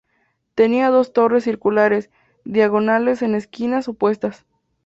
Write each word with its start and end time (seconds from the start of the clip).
Tenía 0.55 0.89
dos 0.89 1.13
torres 1.13 1.43
circulares, 1.43 2.09
diagonales 2.43 3.21
en 3.21 3.35
esquinas 3.35 3.87
opuestas. 3.87 4.47